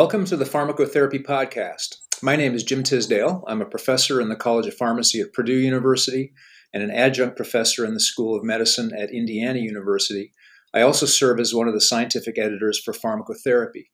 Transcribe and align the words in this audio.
Welcome 0.00 0.24
to 0.24 0.36
the 0.38 0.46
Pharmacotherapy 0.46 1.22
Podcast. 1.22 1.98
My 2.22 2.34
name 2.34 2.54
is 2.54 2.64
Jim 2.64 2.82
Tisdale. 2.82 3.44
I'm 3.46 3.60
a 3.60 3.66
professor 3.66 4.18
in 4.18 4.30
the 4.30 4.34
College 4.34 4.66
of 4.66 4.72
Pharmacy 4.72 5.20
at 5.20 5.34
Purdue 5.34 5.58
University 5.58 6.32
and 6.72 6.82
an 6.82 6.90
adjunct 6.90 7.36
professor 7.36 7.84
in 7.84 7.92
the 7.92 8.00
School 8.00 8.34
of 8.34 8.42
Medicine 8.42 8.92
at 8.96 9.12
Indiana 9.12 9.58
University. 9.58 10.32
I 10.72 10.80
also 10.80 11.04
serve 11.04 11.38
as 11.38 11.54
one 11.54 11.68
of 11.68 11.74
the 11.74 11.82
scientific 11.82 12.38
editors 12.38 12.80
for 12.82 12.94
pharmacotherapy. 12.94 13.88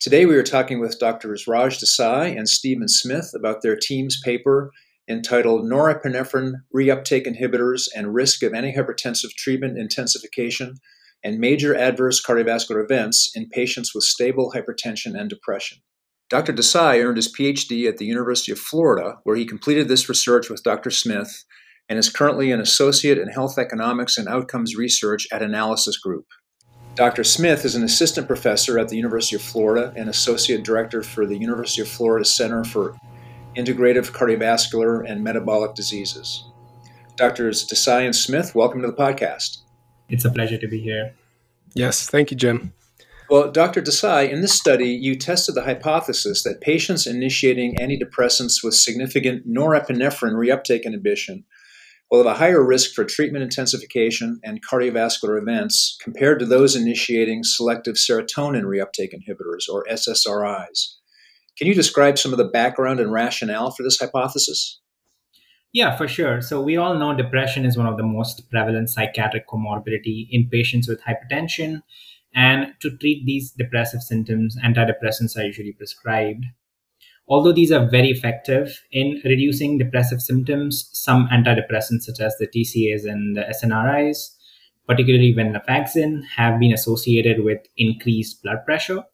Today 0.00 0.26
we 0.26 0.34
are 0.34 0.42
talking 0.42 0.80
with 0.80 0.98
Drs. 0.98 1.46
Raj 1.46 1.78
Desai 1.78 2.36
and 2.36 2.48
Stephen 2.48 2.88
Smith 2.88 3.30
about 3.32 3.62
their 3.62 3.76
team's 3.76 4.20
paper 4.24 4.72
entitled 5.08 5.64
Norepinephrine 5.64 6.54
Reuptake 6.74 7.24
Inhibitors 7.24 7.86
and 7.94 8.12
Risk 8.12 8.42
of 8.42 8.50
Antihypertensive 8.50 9.30
Treatment 9.36 9.78
Intensification 9.78 10.80
and 11.26 11.40
major 11.40 11.74
adverse 11.74 12.24
cardiovascular 12.24 12.84
events 12.84 13.32
in 13.34 13.48
patients 13.48 13.92
with 13.92 14.04
stable 14.04 14.52
hypertension 14.54 15.18
and 15.18 15.28
depression. 15.28 15.78
Dr. 16.30 16.52
Desai 16.52 17.04
earned 17.04 17.16
his 17.16 17.32
PhD 17.32 17.88
at 17.88 17.98
the 17.98 18.04
University 18.04 18.52
of 18.52 18.60
Florida, 18.60 19.18
where 19.24 19.34
he 19.34 19.44
completed 19.44 19.88
this 19.88 20.08
research 20.08 20.48
with 20.48 20.62
Dr. 20.62 20.88
Smith 20.88 21.44
and 21.88 21.98
is 21.98 22.10
currently 22.10 22.52
an 22.52 22.60
associate 22.60 23.18
in 23.18 23.26
health 23.26 23.58
economics 23.58 24.16
and 24.16 24.28
outcomes 24.28 24.76
research 24.76 25.26
at 25.32 25.42
Analysis 25.42 25.96
Group. 25.98 26.26
Dr. 26.94 27.24
Smith 27.24 27.64
is 27.64 27.74
an 27.74 27.82
assistant 27.82 28.28
professor 28.28 28.78
at 28.78 28.88
the 28.88 28.96
University 28.96 29.34
of 29.34 29.42
Florida 29.42 29.92
and 29.96 30.08
associate 30.08 30.62
director 30.62 31.02
for 31.02 31.26
the 31.26 31.36
University 31.36 31.82
of 31.82 31.88
Florida 31.88 32.24
Center 32.24 32.62
for 32.62 32.96
Integrative 33.56 34.12
Cardiovascular 34.12 35.02
and 35.10 35.24
Metabolic 35.24 35.74
Diseases. 35.74 36.44
Drs. 37.16 37.66
Desai 37.66 38.04
and 38.04 38.14
Smith, 38.14 38.54
welcome 38.54 38.80
to 38.80 38.86
the 38.86 38.92
podcast. 38.92 39.65
It's 40.08 40.24
a 40.24 40.30
pleasure 40.30 40.58
to 40.58 40.68
be 40.68 40.80
here. 40.80 41.14
Yes, 41.74 42.08
thank 42.08 42.30
you, 42.30 42.36
Jim. 42.36 42.72
Well, 43.28 43.50
Dr. 43.50 43.82
Desai, 43.82 44.30
in 44.30 44.40
this 44.40 44.54
study, 44.54 44.88
you 44.88 45.16
tested 45.16 45.56
the 45.56 45.64
hypothesis 45.64 46.44
that 46.44 46.60
patients 46.60 47.08
initiating 47.08 47.74
antidepressants 47.76 48.62
with 48.62 48.74
significant 48.74 49.48
norepinephrine 49.48 50.34
reuptake 50.34 50.84
inhibition 50.84 51.44
will 52.08 52.18
have 52.18 52.32
a 52.32 52.38
higher 52.38 52.64
risk 52.64 52.92
for 52.92 53.04
treatment 53.04 53.42
intensification 53.42 54.38
and 54.44 54.64
cardiovascular 54.64 55.40
events 55.40 55.98
compared 56.00 56.38
to 56.38 56.46
those 56.46 56.76
initiating 56.76 57.42
selective 57.42 57.96
serotonin 57.96 58.62
reuptake 58.62 59.12
inhibitors, 59.12 59.68
or 59.68 59.84
SSRIs. 59.90 60.94
Can 61.58 61.66
you 61.66 61.74
describe 61.74 62.16
some 62.16 62.32
of 62.32 62.38
the 62.38 62.44
background 62.44 63.00
and 63.00 63.10
rationale 63.10 63.72
for 63.72 63.82
this 63.82 63.98
hypothesis? 63.98 64.80
Yeah, 65.76 65.94
for 65.94 66.08
sure. 66.08 66.40
So 66.40 66.62
we 66.62 66.78
all 66.78 66.94
know 66.94 67.14
depression 67.14 67.66
is 67.66 67.76
one 67.76 67.86
of 67.86 67.98
the 67.98 68.02
most 68.02 68.50
prevalent 68.50 68.88
psychiatric 68.88 69.46
comorbidity 69.46 70.26
in 70.30 70.48
patients 70.48 70.88
with 70.88 71.02
hypertension. 71.02 71.82
And 72.34 72.72
to 72.80 72.96
treat 72.96 73.26
these 73.26 73.50
depressive 73.50 74.00
symptoms, 74.00 74.56
antidepressants 74.64 75.36
are 75.36 75.44
usually 75.44 75.72
prescribed. 75.72 76.46
Although 77.28 77.52
these 77.52 77.72
are 77.72 77.90
very 77.90 78.08
effective 78.08 78.80
in 78.90 79.20
reducing 79.22 79.76
depressive 79.76 80.22
symptoms, 80.22 80.88
some 80.94 81.28
antidepressants 81.28 82.04
such 82.04 82.20
as 82.20 82.34
the 82.38 82.46
TCAs 82.46 83.04
and 83.04 83.36
the 83.36 83.42
SNRIs, 83.42 84.34
particularly 84.88 85.34
venlafaxine, 85.34 86.22
have 86.36 86.58
been 86.58 86.72
associated 86.72 87.44
with 87.44 87.58
increased 87.76 88.42
blood 88.42 88.64
pressure 88.64 89.04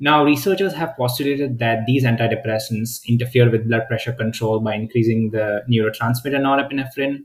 now, 0.00 0.24
researchers 0.24 0.74
have 0.74 0.96
postulated 0.96 1.58
that 1.58 1.80
these 1.86 2.04
antidepressants 2.04 3.00
interfere 3.08 3.50
with 3.50 3.66
blood 3.66 3.88
pressure 3.88 4.12
control 4.12 4.60
by 4.60 4.74
increasing 4.74 5.30
the 5.32 5.62
neurotransmitter 5.68 6.38
norepinephrine, 6.38 7.24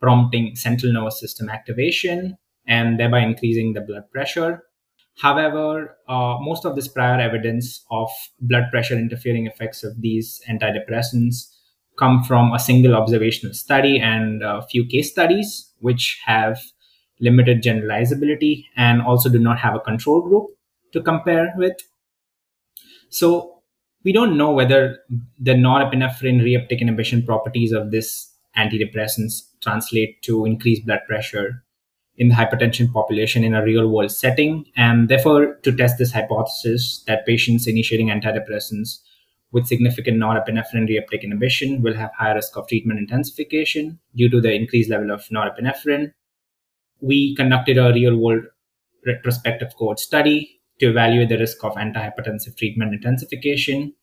prompting 0.00 0.56
central 0.56 0.92
nervous 0.94 1.20
system 1.20 1.50
activation, 1.50 2.38
and 2.66 2.98
thereby 2.98 3.20
increasing 3.20 3.74
the 3.74 3.82
blood 3.82 4.10
pressure. 4.10 4.62
However, 5.18 5.98
uh, 6.08 6.38
most 6.40 6.64
of 6.64 6.74
this 6.74 6.88
prior 6.88 7.20
evidence 7.20 7.84
of 7.90 8.08
blood 8.40 8.64
pressure 8.70 8.94
interfering 8.94 9.46
effects 9.46 9.84
of 9.84 10.00
these 10.00 10.40
antidepressants 10.48 11.52
come 11.98 12.22
from 12.24 12.52
a 12.52 12.58
single 12.58 12.94
observational 12.94 13.54
study 13.54 13.98
and 13.98 14.42
a 14.42 14.62
few 14.70 14.86
case 14.86 15.10
studies, 15.10 15.70
which 15.80 16.18
have 16.24 16.58
limited 17.20 17.62
generalizability 17.62 18.64
and 18.76 19.02
also 19.02 19.28
do 19.28 19.38
not 19.38 19.58
have 19.58 19.74
a 19.74 19.80
control 19.80 20.22
group 20.22 20.46
to 20.92 21.02
compare 21.02 21.52
with. 21.56 21.76
So 23.10 23.62
we 24.04 24.12
don't 24.12 24.36
know 24.36 24.52
whether 24.52 24.98
the 25.38 25.54
norepinephrine 25.54 26.40
reuptake 26.40 26.80
inhibition 26.80 27.24
properties 27.24 27.72
of 27.72 27.90
this 27.90 28.32
antidepressants 28.56 29.42
translate 29.60 30.22
to 30.22 30.44
increased 30.44 30.86
blood 30.86 31.00
pressure 31.06 31.64
in 32.16 32.28
the 32.28 32.34
hypertension 32.34 32.92
population 32.92 33.44
in 33.44 33.54
a 33.54 33.64
real 33.64 33.88
world 33.88 34.10
setting. 34.10 34.64
And 34.76 35.08
therefore, 35.08 35.56
to 35.56 35.76
test 35.76 35.98
this 35.98 36.12
hypothesis 36.12 37.02
that 37.06 37.26
patients 37.26 37.66
initiating 37.66 38.08
antidepressants 38.08 39.00
with 39.52 39.66
significant 39.66 40.18
norepinephrine 40.18 40.88
reuptake 40.88 41.22
inhibition 41.22 41.82
will 41.82 41.94
have 41.94 42.10
higher 42.16 42.34
risk 42.34 42.56
of 42.56 42.68
treatment 42.68 42.98
intensification 42.98 43.98
due 44.14 44.28
to 44.30 44.40
the 44.40 44.52
increased 44.52 44.90
level 44.90 45.10
of 45.10 45.24
norepinephrine. 45.28 46.12
We 47.00 47.34
conducted 47.36 47.78
a 47.78 47.92
real 47.92 48.16
world 48.16 48.44
retrospective 49.04 49.74
cohort 49.76 50.00
study 50.00 50.55
to 50.80 50.90
evaluate 50.90 51.28
the 51.28 51.38
risk 51.38 51.64
of 51.64 51.74
antihypertensive 51.74 52.56
treatment 52.56 52.94
intensification 52.94 53.94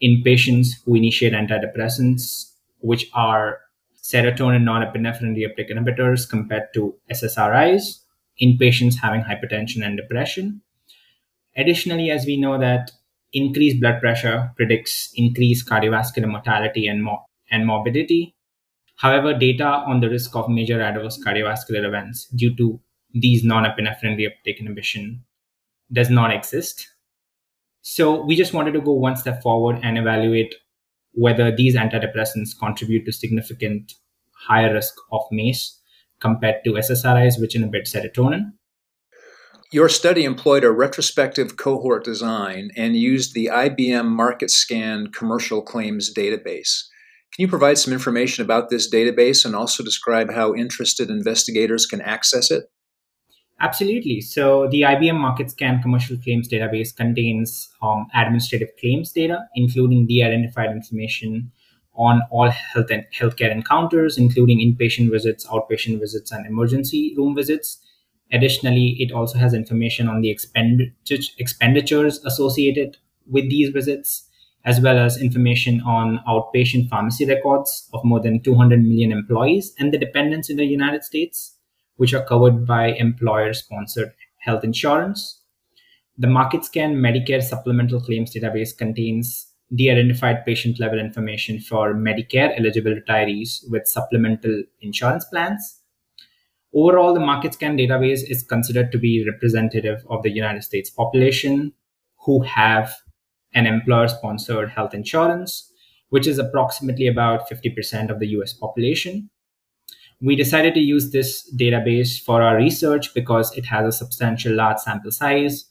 in 0.00 0.22
patients 0.22 0.82
who 0.84 0.94
initiate 0.94 1.32
antidepressants, 1.32 2.52
which 2.80 3.06
are 3.14 3.60
serotonin 4.02 4.64
norepinephrine 4.64 5.36
reuptake 5.36 5.70
inhibitors 5.70 6.28
compared 6.28 6.72
to 6.74 6.94
SSRIs 7.10 8.00
in 8.38 8.58
patients 8.58 8.98
having 9.00 9.22
hypertension 9.22 9.84
and 9.84 9.96
depression. 9.96 10.62
Additionally, 11.56 12.10
as 12.10 12.24
we 12.24 12.36
know 12.36 12.56
that 12.58 12.92
increased 13.32 13.80
blood 13.80 14.00
pressure 14.00 14.52
predicts 14.56 15.10
increased 15.16 15.68
cardiovascular 15.68 16.28
mortality 16.30 16.86
and, 16.86 17.02
mo- 17.02 17.24
and 17.50 17.66
morbidity. 17.66 18.34
However, 18.96 19.34
data 19.34 19.66
on 19.66 20.00
the 20.00 20.10
risk 20.10 20.36
of 20.36 20.50
major 20.50 20.82
adverse 20.82 21.22
cardiovascular 21.24 21.86
events 21.86 22.26
due 22.28 22.56
to 22.56 22.80
these 23.14 23.44
norepinephrine 23.44 24.18
reuptake 24.18 24.60
inhibition 24.60 25.25
does 25.92 26.10
not 26.10 26.32
exist. 26.32 26.88
So 27.82 28.24
we 28.24 28.36
just 28.36 28.52
wanted 28.52 28.72
to 28.72 28.80
go 28.80 28.92
one 28.92 29.16
step 29.16 29.42
forward 29.42 29.78
and 29.82 29.96
evaluate 29.96 30.54
whether 31.12 31.54
these 31.54 31.76
antidepressants 31.76 32.58
contribute 32.58 33.04
to 33.06 33.12
significant 33.12 33.94
higher 34.48 34.72
risk 34.72 34.94
of 35.12 35.22
MACE 35.30 35.80
compared 36.20 36.56
to 36.64 36.72
SSRIs, 36.72 37.40
which 37.40 37.54
inhibit 37.54 37.86
serotonin. 37.86 38.52
Your 39.72 39.88
study 39.88 40.24
employed 40.24 40.62
a 40.62 40.70
retrospective 40.70 41.56
cohort 41.56 42.04
design 42.04 42.70
and 42.76 42.96
used 42.96 43.34
the 43.34 43.50
IBM 43.52 44.16
MarketScan 44.16 45.12
commercial 45.12 45.60
claims 45.60 46.12
database. 46.14 46.84
Can 47.34 47.42
you 47.42 47.48
provide 47.48 47.76
some 47.76 47.92
information 47.92 48.44
about 48.44 48.70
this 48.70 48.92
database 48.92 49.44
and 49.44 49.56
also 49.56 49.82
describe 49.82 50.32
how 50.32 50.54
interested 50.54 51.10
investigators 51.10 51.84
can 51.84 52.00
access 52.00 52.50
it? 52.50 52.64
Absolutely. 53.58 54.20
So 54.20 54.68
the 54.68 54.82
IBM 54.82 55.16
MarketScan 55.16 55.80
commercial 55.80 56.18
claims 56.18 56.46
database 56.46 56.94
contains 56.94 57.70
um, 57.80 58.06
administrative 58.14 58.68
claims 58.78 59.12
data, 59.12 59.48
including 59.54 60.06
de-identified 60.06 60.70
information 60.70 61.50
on 61.94 62.20
all 62.30 62.50
health 62.50 62.90
and 62.90 63.04
healthcare 63.18 63.50
encounters, 63.50 64.18
including 64.18 64.58
inpatient 64.58 65.10
visits, 65.10 65.46
outpatient 65.46 65.98
visits, 66.00 66.30
and 66.32 66.46
emergency 66.46 67.14
room 67.16 67.34
visits. 67.34 67.78
Additionally, 68.30 68.96
it 68.98 69.10
also 69.10 69.38
has 69.38 69.54
information 69.54 70.06
on 70.06 70.20
the 70.20 70.30
expenditures 70.30 72.18
associated 72.26 72.98
with 73.26 73.48
these 73.48 73.70
visits, 73.70 74.28
as 74.66 74.80
well 74.82 74.98
as 74.98 75.22
information 75.22 75.80
on 75.80 76.20
outpatient 76.28 76.90
pharmacy 76.90 77.24
records 77.24 77.88
of 77.94 78.04
more 78.04 78.20
than 78.20 78.42
200 78.42 78.82
million 78.82 79.12
employees 79.12 79.72
and 79.78 79.94
the 79.94 79.98
dependents 79.98 80.50
in 80.50 80.58
the 80.58 80.66
United 80.66 81.04
States 81.04 81.55
which 81.96 82.14
are 82.14 82.24
covered 82.24 82.66
by 82.66 82.88
employer 82.92 83.52
sponsored 83.52 84.12
health 84.38 84.64
insurance. 84.64 85.42
The 86.18 86.26
MarketScan 86.26 86.94
Medicare 86.94 87.42
Supplemental 87.42 88.00
Claims 88.00 88.34
Database 88.34 88.76
contains 88.76 89.52
de 89.74 89.90
identified 89.90 90.44
patient 90.44 90.78
level 90.78 90.98
information 90.98 91.58
for 91.60 91.92
Medicare 91.94 92.58
eligible 92.58 92.94
retirees 92.94 93.68
with 93.68 93.88
supplemental 93.88 94.62
insurance 94.80 95.24
plans. 95.24 95.80
Overall, 96.72 97.14
the 97.14 97.20
MarketScan 97.20 97.78
database 97.80 98.20
is 98.28 98.42
considered 98.42 98.92
to 98.92 98.98
be 98.98 99.26
representative 99.26 100.04
of 100.08 100.22
the 100.22 100.30
United 100.30 100.62
States 100.62 100.90
population 100.90 101.72
who 102.24 102.42
have 102.42 102.94
an 103.54 103.66
employer 103.66 104.08
sponsored 104.08 104.70
health 104.70 104.94
insurance, 104.94 105.72
which 106.10 106.26
is 106.26 106.38
approximately 106.38 107.06
about 107.06 107.48
50% 107.48 108.10
of 108.10 108.20
the 108.20 108.28
US 108.38 108.52
population. 108.52 109.30
We 110.20 110.36
decided 110.36 110.74
to 110.74 110.80
use 110.80 111.10
this 111.10 111.48
database 111.56 112.20
for 112.20 112.42
our 112.42 112.56
research 112.56 113.12
because 113.14 113.56
it 113.56 113.66
has 113.66 113.86
a 113.86 113.96
substantial 113.96 114.54
large 114.54 114.78
sample 114.78 115.10
size 115.10 115.66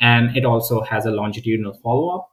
and 0.00 0.36
it 0.36 0.44
also 0.44 0.82
has 0.82 1.06
a 1.06 1.10
longitudinal 1.10 1.74
follow 1.82 2.08
up. 2.16 2.28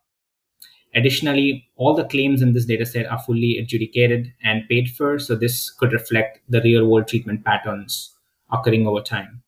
Additionally, 0.95 1.67
all 1.75 1.95
the 1.95 2.03
claims 2.05 2.41
in 2.41 2.53
this 2.53 2.67
dataset 2.67 3.11
are 3.11 3.19
fully 3.19 3.57
adjudicated 3.57 4.31
and 4.43 4.67
paid 4.69 4.89
for, 4.89 5.17
so 5.17 5.35
this 5.35 5.71
could 5.71 5.91
reflect 5.91 6.39
the 6.49 6.61
real 6.61 6.85
world 6.87 7.07
treatment 7.07 7.43
patterns 7.43 8.13
occurring 8.51 8.85
over 8.85 9.01
time. 9.01 9.41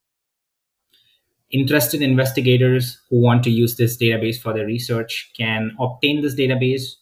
interested 1.51 2.01
investigators 2.01 2.99
who 3.09 3.21
want 3.21 3.43
to 3.43 3.49
use 3.49 3.75
this 3.77 3.97
database 3.97 4.41
for 4.41 4.53
their 4.53 4.65
research 4.65 5.31
can 5.37 5.75
obtain 5.79 6.21
this 6.21 6.35
database 6.35 6.95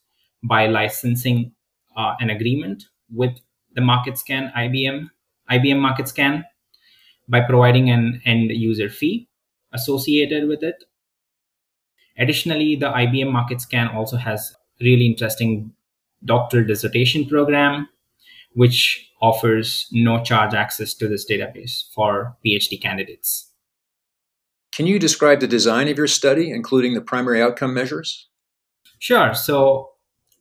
by 0.44 0.68
licensing 0.68 1.52
uh, 1.98 2.14
an 2.20 2.30
agreement 2.30 2.84
with 3.12 3.40
the 3.76 3.82
MarketScan 3.82 4.54
IBM, 4.54 5.10
IBM 5.50 5.80
MarketScan 5.80 6.44
by 7.28 7.42
providing 7.42 7.90
an 7.90 8.22
end 8.26 8.52
user 8.52 8.90
fee 8.90 9.28
associated 9.74 10.48
with 10.48 10.64
it. 10.64 10.84
Additionally, 12.18 12.76
the 12.76 12.92
IBM 12.92 13.32
MarketScan 13.32 13.94
also 13.94 14.18
has 14.18 14.56
really 14.80 15.06
interesting 15.08 15.72
doctoral 16.26 16.66
dissertation 16.66 17.26
program, 17.26 17.90
which 18.54 19.10
offers 19.22 19.88
no 19.92 20.24
charge 20.24 20.54
access 20.54 20.94
to 20.94 21.08
this 21.08 21.30
database 21.30 21.84
for 21.94 22.38
PhD 22.46 22.80
candidates. 22.82 23.50
Can 24.76 24.88
you 24.88 25.00
describe 25.00 25.40
the 25.40 25.48
design 25.48 25.88
of 25.88 25.98
your 25.98 26.08
study, 26.08 26.52
including 26.52 26.94
the 26.94 27.02
primary 27.02 27.42
outcome 27.42 27.74
measures? 27.74 28.28
Sure. 29.00 29.34
So 29.34 29.93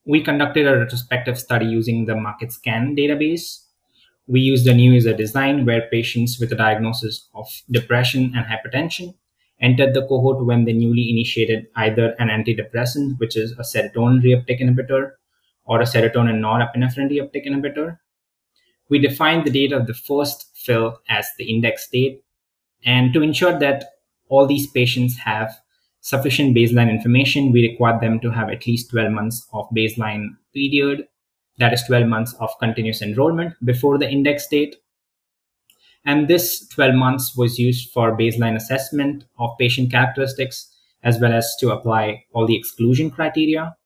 we 0.04 0.22
conducted 0.22 0.66
a 0.66 0.78
retrospective 0.78 1.38
study 1.38 1.66
using 1.66 2.06
the 2.06 2.14
MarketScan 2.14 2.99
database. 2.99 3.64
We 4.26 4.40
used 4.40 4.66
a 4.66 4.75
new 4.75 4.93
user 4.93 5.14
design 5.14 5.64
where 5.64 5.88
patients 5.90 6.38
with 6.40 6.52
a 6.52 6.56
diagnosis 6.56 7.28
of 7.34 7.46
depression 7.70 8.32
and 8.34 8.46
hypertension 8.46 9.14
entered 9.60 9.94
the 9.94 10.06
cohort 10.06 10.44
when 10.44 10.64
they 10.64 10.72
newly 10.72 11.08
initiated 11.08 11.69
either 11.76 12.14
an 12.19 12.28
antidepressant, 12.28 13.19
which 13.19 13.37
is 13.37 13.52
a 13.52 13.62
serotonin 13.62 14.20
reuptake 14.22 14.60
inhibitor, 14.60 15.12
or 15.64 15.81
a 15.81 15.84
serotonin 15.84 16.40
norepinephrine 16.40 17.10
reuptake 17.10 17.46
inhibitor. 17.46 17.99
We 18.88 18.99
defined 18.99 19.46
the 19.46 19.50
date 19.50 19.72
of 19.72 19.87
the 19.87 19.94
first 19.94 20.50
fill 20.56 21.00
as 21.08 21.26
the 21.38 21.44
index 21.44 21.88
date. 21.88 22.25
And 22.84 23.12
to 23.12 23.22
ensure 23.22 23.56
that 23.60 23.84
all 24.28 24.46
these 24.46 24.66
patients 24.66 25.16
have 25.19 25.60
sufficient 26.02 26.54
baseline 26.54 26.90
information, 26.90 27.52
we 27.52 27.62
required 27.62 28.00
them 28.00 28.20
to 28.20 28.31
have 28.31 28.50
at 28.50 28.66
least 28.66 28.90
12 28.90 29.10
months 29.12 29.46
of 29.52 29.69
baseline 29.75 30.37
period, 30.52 31.06
that 31.58 31.72
is 31.72 31.82
12 31.84 32.06
months 32.06 32.34
of 32.40 32.50
continuous 32.58 33.00
enrollment 33.00 33.54
before 33.64 33.99
the 33.99 34.10
index 34.10 34.46
date. 34.49 34.76
And 36.04 36.26
this 36.26 36.66
12 36.69 36.94
months 36.96 37.37
was 37.37 37.58
used 37.58 37.90
for 37.90 38.16
baseline 38.19 38.56
assessment 38.56 39.25
of 39.38 39.50
patient 39.58 39.93
characteristics 39.93 40.69
as 41.04 41.20
well 41.20 41.32
as 41.32 41.54
to 41.60 41.70
apply 41.70 42.25
all 42.32 42.46
the 42.46 42.56
exclusion 42.56 43.10
criteria. 43.10 43.76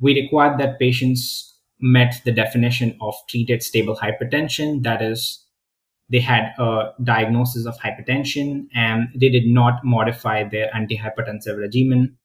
We 0.00 0.14
required 0.14 0.58
that 0.58 0.78
patients 0.78 1.58
met 1.80 2.22
the 2.24 2.32
definition 2.32 2.96
of 3.00 3.14
treated 3.28 3.62
stable 3.62 3.96
hypertension, 3.96 4.84
that 4.84 5.02
is, 5.02 5.41
they 6.10 6.20
had 6.20 6.52
a 6.58 6.90
diagnosis 7.02 7.66
of 7.66 7.78
hypertension 7.78 8.66
and 8.74 9.08
they 9.14 9.28
did 9.28 9.46
not 9.46 9.84
modify 9.84 10.44
their 10.44 10.70
antihypertensive 10.74 11.58
regimen 11.58 12.16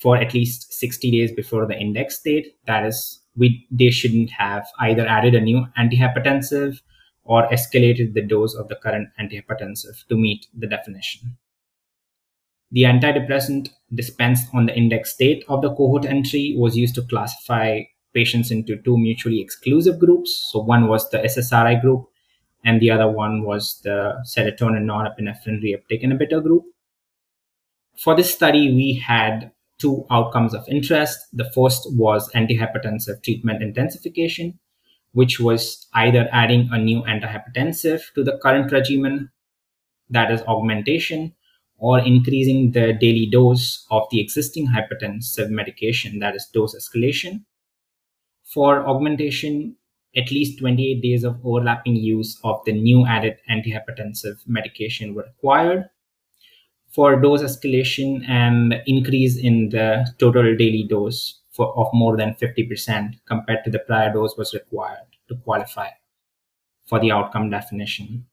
for 0.00 0.16
at 0.16 0.34
least 0.34 0.72
60 0.72 1.10
days 1.10 1.32
before 1.32 1.66
the 1.66 1.78
index 1.78 2.20
date. 2.20 2.56
That 2.66 2.84
is, 2.84 3.20
we 3.36 3.66
they 3.70 3.90
shouldn't 3.90 4.30
have 4.30 4.66
either 4.80 5.06
added 5.06 5.34
a 5.34 5.40
new 5.40 5.66
antihypertensive 5.78 6.80
or 7.24 7.48
escalated 7.50 8.14
the 8.14 8.22
dose 8.22 8.54
of 8.54 8.68
the 8.68 8.76
current 8.76 9.08
antihypertensive 9.20 10.06
to 10.08 10.16
meet 10.16 10.46
the 10.56 10.66
definition. 10.66 11.36
The 12.72 12.82
antidepressant 12.84 13.68
dispensed 13.94 14.48
on 14.54 14.66
the 14.66 14.76
index 14.76 15.14
date 15.16 15.44
of 15.48 15.62
the 15.62 15.68
cohort 15.68 16.06
entry 16.06 16.54
was 16.56 16.76
used 16.76 16.94
to 16.96 17.02
classify 17.02 17.82
patients 18.14 18.50
into 18.50 18.76
two 18.82 18.98
mutually 18.98 19.40
exclusive 19.40 19.98
groups. 19.98 20.48
So 20.50 20.60
one 20.60 20.88
was 20.88 21.08
the 21.10 21.18
SSRI 21.18 21.80
group 21.80 22.06
and 22.64 22.80
the 22.80 22.90
other 22.90 23.10
one 23.10 23.42
was 23.42 23.80
the 23.82 24.22
serotonin 24.24 24.84
norepinephrine 24.84 25.62
reuptake 25.62 26.04
inhibitor 26.04 26.42
group. 26.42 26.64
For 27.96 28.14
this 28.14 28.32
study, 28.32 28.72
we 28.72 28.94
had 28.94 29.52
two 29.78 30.06
outcomes 30.10 30.54
of 30.54 30.64
interest. 30.68 31.18
The 31.32 31.50
first 31.50 31.88
was 31.92 32.30
antihypertensive 32.32 33.22
treatment 33.22 33.62
intensification, 33.62 34.58
which 35.12 35.40
was 35.40 35.88
either 35.92 36.28
adding 36.32 36.68
a 36.72 36.78
new 36.78 37.02
antihypertensive 37.02 38.00
to 38.14 38.24
the 38.24 38.38
current 38.38 38.72
regimen, 38.72 39.30
that 40.08 40.30
is 40.30 40.42
augmentation, 40.42 41.34
or 41.78 41.98
increasing 41.98 42.72
the 42.72 42.92
daily 42.92 43.28
dose 43.30 43.86
of 43.90 44.06
the 44.10 44.20
existing 44.20 44.68
hypertensive 44.68 45.50
medication, 45.50 46.20
that 46.20 46.36
is 46.36 46.46
dose 46.46 46.76
escalation. 46.76 47.44
For 48.44 48.86
augmentation, 48.86 49.76
at 50.16 50.30
least 50.30 50.58
28 50.58 51.00
days 51.00 51.24
of 51.24 51.38
overlapping 51.44 51.96
use 51.96 52.38
of 52.44 52.62
the 52.64 52.72
new 52.72 53.06
added 53.06 53.38
antihypertensive 53.50 54.46
medication 54.46 55.14
were 55.14 55.24
required. 55.24 55.88
For 56.90 57.18
dose 57.20 57.42
escalation 57.42 58.28
and 58.28 58.74
increase 58.86 59.38
in 59.38 59.70
the 59.70 60.06
total 60.18 60.54
daily 60.56 60.86
dose 60.88 61.40
for, 61.50 61.76
of 61.78 61.88
more 61.94 62.16
than 62.16 62.34
50% 62.34 63.18
compared 63.26 63.64
to 63.64 63.70
the 63.70 63.78
prior 63.78 64.12
dose 64.12 64.36
was 64.36 64.52
required 64.52 65.06
to 65.28 65.36
qualify 65.36 65.88
for 66.86 67.00
the 67.00 67.10
outcome 67.10 67.48
definition. 67.48 68.26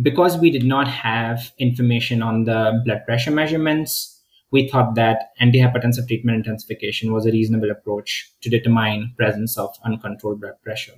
Because 0.00 0.36
we 0.38 0.50
did 0.50 0.64
not 0.64 0.88
have 0.88 1.52
information 1.58 2.22
on 2.22 2.44
the 2.44 2.80
blood 2.84 3.04
pressure 3.06 3.30
measurements, 3.30 4.19
we 4.52 4.68
thought 4.68 4.94
that 4.96 5.30
antihypertensive 5.40 6.06
treatment 6.08 6.38
intensification 6.38 7.12
was 7.12 7.26
a 7.26 7.30
reasonable 7.30 7.70
approach 7.70 8.30
to 8.40 8.50
determine 8.50 9.14
presence 9.16 9.56
of 9.56 9.76
uncontrolled 9.84 10.40
blood 10.40 10.60
pressure. 10.62 10.94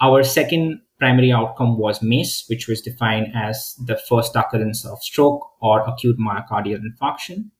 Our 0.00 0.22
second 0.22 0.80
primary 0.98 1.30
outcome 1.30 1.78
was 1.78 2.02
MACE, 2.02 2.44
which 2.48 2.68
was 2.68 2.80
defined 2.80 3.32
as 3.34 3.74
the 3.84 3.96
first 3.96 4.34
occurrence 4.34 4.86
of 4.86 5.02
stroke 5.02 5.46
or 5.60 5.80
acute 5.80 6.18
myocardial 6.18 6.80
infarction. 6.80 7.50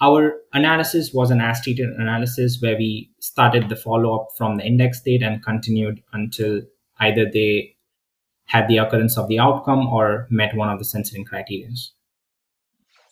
Our 0.00 0.36
analysis 0.52 1.12
was 1.12 1.30
an 1.30 1.40
as 1.40 1.60
treated 1.60 1.90
analysis 1.90 2.58
where 2.60 2.76
we 2.76 3.10
started 3.20 3.68
the 3.68 3.76
follow 3.76 4.16
up 4.16 4.28
from 4.36 4.56
the 4.56 4.64
index 4.64 5.00
date 5.00 5.22
and 5.22 5.44
continued 5.44 6.02
until 6.12 6.62
either 7.00 7.28
they 7.32 7.76
had 8.46 8.68
the 8.68 8.78
occurrence 8.78 9.18
of 9.18 9.28
the 9.28 9.38
outcome 9.38 9.86
or 9.88 10.26
met 10.30 10.56
one 10.56 10.70
of 10.70 10.78
the 10.78 10.84
censoring 10.84 11.24
criteria. 11.24 11.68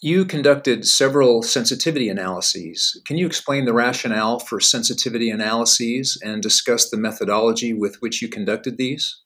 You 0.03 0.27
conducted 0.27 0.87
several 0.87 1.43
sensitivity 1.43 2.09
analyses. 2.09 3.01
Can 3.07 3.17
you 3.17 3.27
explain 3.27 3.65
the 3.65 3.73
rationale 3.73 4.39
for 4.39 4.61
sensitivity 4.61 5.31
analyses 5.31 6.21
and 6.23 6.43
discuss 6.43 6.91
the 6.91 6.99
methodology 6.99 7.73
with 7.73 7.97
which 8.01 8.21
you 8.21 8.29
conducted 8.29 8.77
these? 8.77 9.23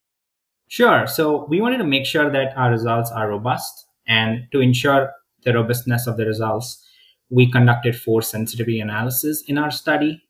Sure. 0.68 1.08
So, 1.08 1.46
we 1.48 1.60
wanted 1.60 1.78
to 1.78 1.84
make 1.84 2.06
sure 2.06 2.30
that 2.30 2.56
our 2.56 2.70
results 2.70 3.10
are 3.10 3.28
robust. 3.28 3.86
And 4.06 4.46
to 4.52 4.60
ensure 4.60 5.10
the 5.44 5.54
robustness 5.54 6.06
of 6.06 6.16
the 6.16 6.26
results, 6.26 6.84
we 7.30 7.50
conducted 7.50 7.96
four 7.96 8.22
sensitivity 8.22 8.80
analyses 8.80 9.42
in 9.48 9.58
our 9.58 9.70
study. 9.70 10.22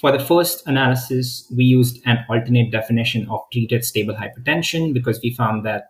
For 0.00 0.12
the 0.12 0.18
first 0.18 0.66
analysis, 0.66 1.50
we 1.56 1.64
used 1.64 2.02
an 2.04 2.18
alternate 2.28 2.70
definition 2.70 3.28
of 3.30 3.40
treated 3.52 3.84
stable 3.84 4.14
hypertension 4.14 4.92
because 4.92 5.20
we 5.22 5.34
found 5.34 5.64
that 5.64 5.84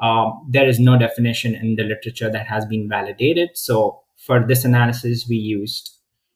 um, 0.00 0.46
there 0.48 0.68
is 0.68 0.78
no 0.78 0.98
definition 0.98 1.54
in 1.54 1.76
the 1.76 1.82
literature 1.82 2.30
that 2.30 2.46
has 2.46 2.64
been 2.66 2.88
validated. 2.88 3.50
So 3.54 4.00
for 4.16 4.46
this 4.46 4.64
analysis, 4.64 5.26
we 5.28 5.36
used 5.36 5.90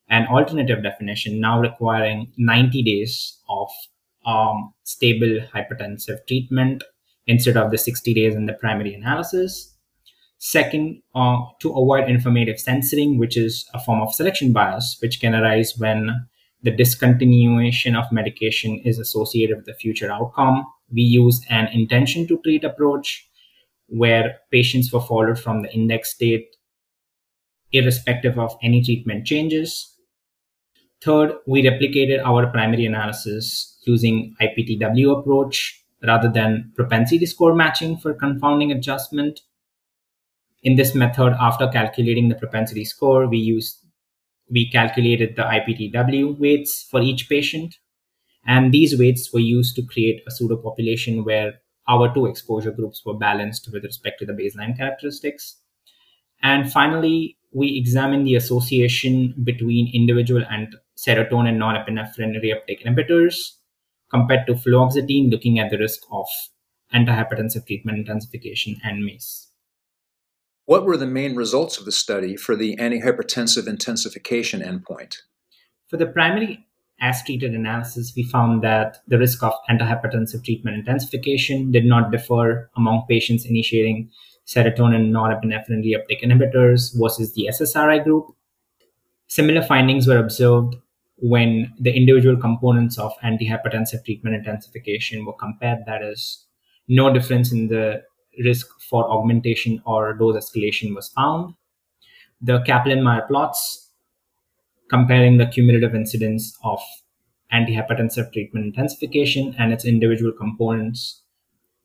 an 0.09 0.27
alternative 0.27 0.83
definition 0.83 1.41
now 1.41 1.61
requiring 1.61 2.33
90 2.37 2.83
days 2.83 3.39
of 3.49 3.69
um, 4.27 4.73
stable 4.85 5.41
hypertensive 5.55 6.27
treatment 6.27 6.85
instead 7.27 7.57
of 7.57 7.71
the 7.71 7.79
60 7.79 8.15
days 8.15 8.35
in 8.35 8.47
the 8.47 8.53
primary 8.53 8.95
analysis. 8.95 9.75
Second, 10.39 11.01
uh, 11.15 11.39
to 11.61 11.71
avoid 11.71 12.11
informative 12.11 12.59
censoring, 12.59 13.17
which 13.17 13.37
is 13.37 13.69
a 13.75 13.81
form 13.81 14.01
of 14.01 14.13
selection 14.13 14.53
bias, 14.53 14.99
which 15.01 15.21
can 15.21 15.35
arise 15.35 15.79
when 15.79 16.27
the 16.65 16.73
discontinuation 16.73 17.97
of 17.97 18.11
medication 18.11 18.81
is 18.85 18.99
associated 18.99 19.57
with 19.57 19.67
the 19.67 19.75
future 19.75 20.11
outcome. 20.11 20.65
We 20.93 21.03
use 21.03 21.41
an 21.49 21.69
intention 21.69 22.27
to 22.27 22.41
treat 22.43 22.65
approach 22.65 23.29
where 23.93 24.39
patients 24.51 24.93
were 24.93 25.01
followed 25.01 25.39
from 25.39 25.63
the 25.63 25.73
index 25.73 26.17
date 26.17 26.49
irrespective 27.73 28.39
of 28.39 28.57
any 28.63 28.83
treatment 28.83 29.27
changes. 29.27 29.97
Third, 31.03 31.33
we 31.47 31.63
replicated 31.63 32.23
our 32.25 32.47
primary 32.47 32.87
analysis 32.87 33.79
using 33.87 34.35
IPTW 34.41 35.19
approach 35.19 35.83
rather 36.07 36.29
than 36.29 36.73
propensity 36.77 37.27
score 37.27 37.55
matching 37.55 37.97
for 37.97 38.15
confounding 38.15 38.71
adjustment. 38.71 39.41
In 40.63 40.77
this 40.77 40.95
method, 40.95 41.35
after 41.41 41.67
calculating 41.69 42.29
the 42.29 42.37
propensity 42.37 42.85
score, 42.85 43.29
we 43.29 43.39
used 43.39 43.79
we 44.51 44.71
calculated 44.71 45.35
the 45.35 45.43
IPTW 45.43 46.39
weights 46.39 46.87
for 46.91 47.01
each 47.01 47.29
patient. 47.29 47.77
And 48.47 48.73
these 48.73 48.99
weights 48.99 49.33
were 49.33 49.41
used 49.41 49.77
to 49.77 49.83
create 49.83 50.21
a 50.27 50.31
pseudo 50.31 50.57
population 50.57 51.25
where 51.25 51.62
our 51.89 52.13
two 52.15 52.27
exposure 52.27 52.71
groups 52.71 53.03
were 53.05 53.19
balanced 53.19 53.69
with 53.73 53.85
respect 53.85 54.19
to 54.21 54.27
the 54.27 54.33
baseline 54.33 54.77
characteristics. 54.77 55.57
And 56.43 56.71
finally, 56.71 57.37
we 57.53 57.77
examined 57.79 58.27
the 58.27 58.37
association 58.37 59.35
between 59.45 59.95
individual 59.95 60.45
and 60.51 60.75
serotonin 60.97 61.57
norepinephrine 61.57 62.41
reuptake 62.43 62.85
inhibitors 62.85 63.57
compared 64.11 64.47
to 64.47 64.55
fluoxetine, 64.55 65.31
looking 65.31 65.59
at 65.59 65.71
the 65.71 65.79
risk 65.79 66.01
of 66.11 66.27
antihypertensive 66.95 67.67
treatment 67.67 67.99
intensification 67.99 68.77
and 68.85 69.05
MACE. 69.05 69.49
What 70.65 70.85
were 70.85 70.97
the 70.97 71.07
main 71.07 71.35
results 71.35 71.79
of 71.79 71.85
the 71.85 71.93
study 71.93 72.37
for 72.37 72.55
the 72.55 72.77
antihypertensive 72.77 73.67
intensification 73.67 74.61
endpoint? 74.61 75.17
For 75.89 75.97
the 75.97 76.07
primary 76.07 76.67
as 77.01 77.23
treated 77.25 77.55
analysis, 77.55 78.13
we 78.17 78.23
found 78.23 78.63
that 78.63 78.99
the 79.09 79.19
risk 79.19 79.43
of 79.43 79.53
antihypertensive 79.69 80.45
treatment 80.45 80.77
intensification 80.77 81.73
did 81.73 81.85
not 81.85 82.13
differ 82.13 82.71
among 82.77 83.05
patients 83.09 83.45
initiating 83.45 84.11
serotonin 84.47 85.11
norepinephrine 85.11 85.85
reuptake 85.85 86.23
inhibitors 86.23 86.91
versus 87.01 87.35
the 87.35 87.49
SSRI 87.51 88.05
group. 88.05 88.27
Similar 89.27 89.63
findings 89.63 90.07
were 90.07 90.19
observed 90.19 90.77
when 91.17 91.73
the 91.79 91.95
individual 91.95 92.37
components 92.37 92.99
of 92.99 93.13
antihypertensive 93.25 94.05
treatment 94.05 94.37
intensification 94.37 95.25
were 95.25 95.33
compared, 95.35 95.79
that 95.87 96.03
is, 96.03 96.47
no 96.89 97.13
difference 97.13 97.53
in 97.53 97.69
the 97.69 98.03
risk 98.45 98.67
for 98.81 99.09
augmentation 99.11 99.81
or 99.87 100.15
dose 100.15 100.37
escalation 100.37 100.95
was 100.95 101.09
found. 101.11 101.55
The 102.41 102.61
Kaplan-Meier 102.63 103.27
plots 103.29 103.82
comparing 104.93 105.39
the 105.39 105.47
cumulative 105.47 105.95
incidence 105.95 106.55
of 106.63 106.79
antihypertensive 107.51 108.31
treatment 108.31 108.67
intensification 108.67 109.55
and 109.59 109.73
its 109.73 109.87
individual 109.87 110.33
components 110.33 111.23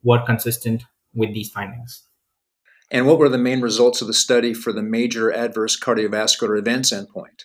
were 0.02 0.22
consistent 0.24 0.84
with 1.14 1.32
these 1.32 1.50
findings. 1.50 2.04
And 2.90 3.06
what 3.06 3.18
were 3.18 3.30
the 3.30 3.38
main 3.38 3.62
results 3.62 4.02
of 4.02 4.08
the 4.08 4.14
study 4.14 4.52
for 4.52 4.74
the 4.74 4.82
major 4.82 5.32
adverse 5.32 5.78
cardiovascular 5.78 6.58
events 6.58 6.92
endpoint? 6.92 7.44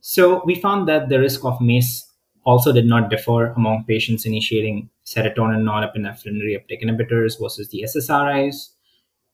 So, 0.00 0.42
we 0.44 0.54
found 0.54 0.88
that 0.88 1.08
the 1.08 1.18
risk 1.18 1.44
of 1.44 1.60
MACE 1.60 2.04
also 2.44 2.72
did 2.72 2.86
not 2.86 3.10
differ 3.10 3.52
among 3.52 3.84
patients 3.84 4.26
initiating 4.26 4.90
serotonin 5.04 5.64
norepinephrine 5.64 6.40
reuptake 6.40 6.82
inhibitors 6.84 7.40
versus 7.40 7.68
the 7.70 7.84
SSRIs. 7.84 8.70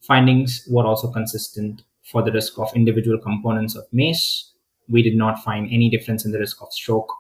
Findings 0.01 0.67
were 0.71 0.87
also 0.87 1.11
consistent 1.11 1.83
for 2.11 2.23
the 2.23 2.33
risk 2.33 2.59
of 2.59 2.75
individual 2.75 3.19
components 3.19 3.77
of 3.77 3.85
MACE 3.93 4.54
we 4.89 5.03
did 5.03 5.17
not 5.17 5.43
find 5.43 5.67
any 5.73 5.91
difference 5.91 6.25
in 6.25 6.33
the 6.33 6.39
risk 6.39 6.63
of 6.63 6.73
stroke 6.73 7.13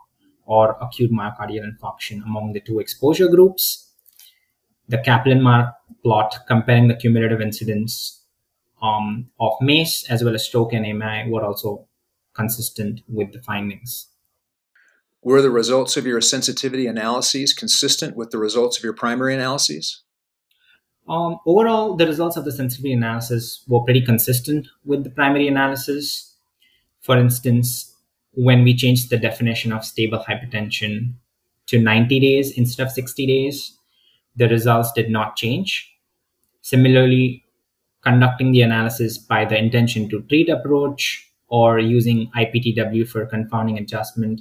or 0.47 0.77
acute 0.81 1.11
myocardial 1.11 1.65
infarction 1.65 2.23
among 2.25 2.53
the 2.53 2.61
two 2.61 2.79
exposure 2.79 3.29
groups. 3.29 3.91
The 4.89 4.99
Kaplan-Meier 4.99 5.73
plot 6.03 6.37
comparing 6.47 6.89
the 6.89 6.95
cumulative 6.95 7.41
incidence 7.41 8.23
um, 8.83 9.31
of 9.41 9.53
MACE 9.61 10.05
as 10.11 10.23
well 10.23 10.35
as 10.35 10.45
stroke 10.45 10.73
and 10.75 10.85
AMI 10.85 11.31
were 11.31 11.45
also 11.45 11.87
consistent 12.35 13.01
with 13.09 13.33
the 13.33 13.41
findings. 13.41 14.09
Were 15.23 15.41
the 15.41 15.51
results 15.51 15.97
of 15.97 16.05
your 16.05 16.21
sensitivity 16.21 16.87
analyses 16.87 17.55
consistent 17.55 18.15
with 18.15 18.31
the 18.31 18.39
results 18.39 18.77
of 18.77 18.85
your 18.85 18.93
primary 18.93 19.35
analyses? 19.35 20.03
Um, 21.09 21.39
overall, 21.47 21.97
the 21.97 22.07
results 22.07 22.37
of 22.37 22.45
the 22.45 22.53
sensitivity 22.53 22.93
analysis 22.93 23.65
were 23.67 23.81
pretty 23.85 24.05
consistent 24.05 24.69
with 24.85 25.05
the 25.05 25.11
primary 25.11 25.49
analysis. 25.49 26.34
For 27.05 27.19
instance, 27.19 27.95
when 28.33 28.65
we 28.65 28.75
changed 28.75 29.11
the 29.11 29.19
definition 29.19 29.73
of 29.75 29.85
stable 29.85 30.25
hypertension 30.27 31.13
to 31.67 31.79
90 31.79 32.19
days 32.19 32.57
instead 32.57 32.87
of 32.87 32.93
60 32.93 33.27
days, 33.27 33.77
the 34.37 34.49
results 34.49 34.91
did 34.93 35.11
not 35.11 35.37
change. 35.37 35.95
Similarly, 36.63 37.45
conducting 38.01 38.53
the 38.53 38.63
analysis 38.63 39.19
by 39.19 39.45
the 39.45 39.59
intention 39.59 40.09
to 40.09 40.23
treat 40.23 40.49
approach 40.49 41.31
or 41.49 41.79
using 41.79 42.31
IPTW 42.35 43.07
for 43.07 43.27
confounding 43.27 43.77
adjustment 43.77 44.41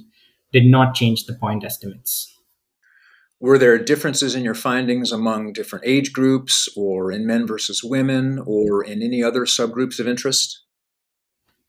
did 0.50 0.64
not 0.64 0.94
change 0.94 1.26
the 1.26 1.34
point 1.34 1.64
estimates. 1.64 2.34
Were 3.40 3.58
there 3.58 3.76
differences 3.78 4.34
in 4.34 4.42
your 4.42 4.54
findings 4.54 5.12
among 5.12 5.52
different 5.52 5.84
age 5.84 6.14
groups 6.14 6.66
or 6.74 7.12
in 7.12 7.26
men 7.26 7.46
versus 7.46 7.84
women 7.84 8.42
or 8.46 8.82
in 8.82 9.02
any 9.02 9.22
other 9.22 9.44
subgroups 9.44 10.00
of 10.00 10.08
interest? 10.08 10.63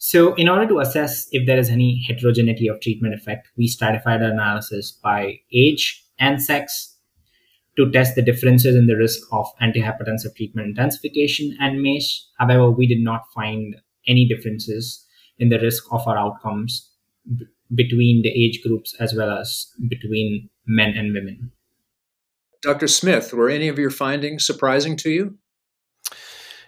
So, 0.07 0.35
in 0.35 0.47
order 0.47 0.67
to 0.67 0.81
assess 0.81 1.27
if 1.31 1.47
there 1.47 1.57
is 1.57 1.71
any 1.71 2.05
heterogeneity 2.07 2.67
of 2.67 2.79
treatment 2.79 3.15
effect, 3.15 3.47
we 3.57 3.65
stratified 3.65 4.21
our 4.21 4.29
analysis 4.29 4.91
by 4.91 5.39
age 5.51 6.05
and 6.19 6.39
sex 6.39 6.95
to 7.75 7.89
test 7.89 8.13
the 8.13 8.21
differences 8.21 8.75
in 8.75 8.85
the 8.85 8.95
risk 8.95 9.21
of 9.31 9.47
antihypertensive 9.63 10.35
treatment 10.35 10.67
intensification 10.67 11.57
and 11.59 11.81
MACE. 11.81 12.29
However, 12.37 12.69
we 12.69 12.85
did 12.85 13.03
not 13.03 13.23
find 13.33 13.77
any 14.07 14.27
differences 14.27 15.03
in 15.39 15.49
the 15.49 15.57
risk 15.57 15.85
of 15.91 16.07
our 16.07 16.19
outcomes 16.19 16.87
b- 17.35 17.47
between 17.73 18.21
the 18.21 18.29
age 18.29 18.61
groups 18.61 18.93
as 18.99 19.15
well 19.15 19.35
as 19.35 19.73
between 19.89 20.51
men 20.67 20.91
and 20.95 21.15
women. 21.15 21.51
Dr. 22.61 22.87
Smith, 22.87 23.33
were 23.33 23.49
any 23.49 23.69
of 23.69 23.79
your 23.79 23.89
findings 23.89 24.45
surprising 24.45 24.97
to 24.97 25.09
you? 25.09 25.39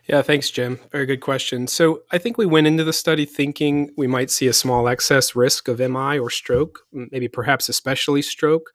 Yeah, 0.07 0.21
thanks, 0.21 0.49
Jim. 0.49 0.79
Very 0.91 1.05
good 1.05 1.19
question. 1.19 1.67
So 1.67 2.03
I 2.11 2.17
think 2.17 2.37
we 2.37 2.45
went 2.45 2.65
into 2.65 2.85
the 2.85 2.93
study 2.93 3.25
thinking 3.25 3.91
we 3.97 4.07
might 4.07 4.31
see 4.31 4.47
a 4.47 4.53
small 4.53 4.87
excess 4.87 5.35
risk 5.35 5.67
of 5.67 5.79
MI 5.79 6.17
or 6.17 6.29
stroke, 6.29 6.79
maybe 6.93 7.27
perhaps 7.27 7.67
especially 7.67 8.21
stroke, 8.21 8.71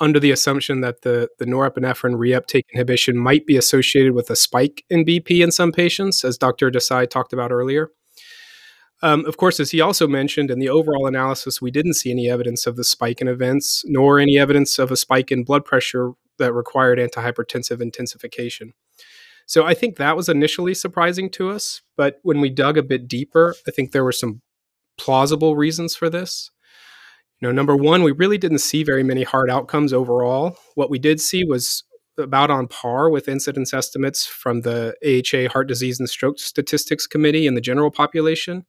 under 0.00 0.18
the 0.18 0.32
assumption 0.32 0.80
that 0.80 1.02
the, 1.02 1.28
the 1.38 1.44
norepinephrine 1.44 2.16
reuptake 2.16 2.64
inhibition 2.72 3.16
might 3.16 3.46
be 3.46 3.56
associated 3.56 4.14
with 4.14 4.30
a 4.30 4.36
spike 4.36 4.84
in 4.90 5.04
BP 5.04 5.42
in 5.44 5.52
some 5.52 5.70
patients, 5.70 6.24
as 6.24 6.36
Dr. 6.36 6.72
Desai 6.72 7.08
talked 7.08 7.32
about 7.32 7.52
earlier. 7.52 7.90
Um, 9.00 9.24
of 9.26 9.36
course, 9.36 9.60
as 9.60 9.70
he 9.70 9.80
also 9.80 10.08
mentioned, 10.08 10.50
in 10.50 10.58
the 10.58 10.68
overall 10.68 11.06
analysis, 11.06 11.62
we 11.62 11.70
didn't 11.70 11.94
see 11.94 12.10
any 12.10 12.28
evidence 12.28 12.66
of 12.66 12.74
the 12.74 12.82
spike 12.82 13.20
in 13.20 13.28
events, 13.28 13.84
nor 13.86 14.18
any 14.18 14.36
evidence 14.36 14.80
of 14.80 14.90
a 14.90 14.96
spike 14.96 15.30
in 15.30 15.44
blood 15.44 15.64
pressure 15.64 16.12
that 16.38 16.52
required 16.52 16.98
antihypertensive 16.98 17.80
intensification. 17.80 18.72
So 19.48 19.64
I 19.64 19.72
think 19.72 19.96
that 19.96 20.14
was 20.14 20.28
initially 20.28 20.74
surprising 20.74 21.30
to 21.30 21.48
us. 21.48 21.80
But 21.96 22.18
when 22.22 22.40
we 22.42 22.50
dug 22.50 22.76
a 22.76 22.82
bit 22.82 23.08
deeper, 23.08 23.54
I 23.66 23.70
think 23.70 23.90
there 23.90 24.04
were 24.04 24.12
some 24.12 24.42
plausible 24.98 25.56
reasons 25.56 25.96
for 25.96 26.10
this. 26.10 26.50
You 27.40 27.48
know, 27.48 27.52
number 27.52 27.74
one, 27.74 28.02
we 28.02 28.12
really 28.12 28.36
didn't 28.36 28.58
see 28.58 28.82
very 28.84 29.02
many 29.02 29.22
hard 29.22 29.48
outcomes 29.48 29.94
overall. 29.94 30.58
What 30.74 30.90
we 30.90 30.98
did 30.98 31.18
see 31.18 31.44
was 31.44 31.82
about 32.18 32.50
on 32.50 32.68
par 32.68 33.08
with 33.08 33.26
incidence 33.26 33.72
estimates 33.72 34.26
from 34.26 34.62
the 34.62 34.94
AHA 35.02 35.50
Heart 35.50 35.68
Disease 35.68 35.98
and 35.98 36.10
Stroke 36.10 36.38
Statistics 36.38 37.06
Committee 37.06 37.46
in 37.46 37.54
the 37.54 37.62
general 37.62 37.90
population. 37.90 38.66